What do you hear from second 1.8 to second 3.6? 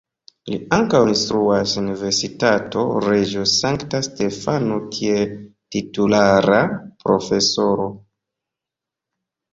en Universitato Reĝo